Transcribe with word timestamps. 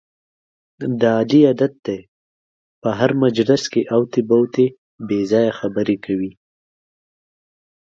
د 0.99 1.03
علي 1.19 1.41
عادت 1.49 1.73
دی، 1.85 1.99
په 2.81 2.89
هر 2.99 3.11
مجلس 3.23 3.63
کې 3.71 3.81
اوتې 3.95 4.21
بوتې 4.29 4.67
بې 5.07 5.19
ځایه 5.31 5.51
خبرې 5.59 5.97
کوي. 6.05 6.31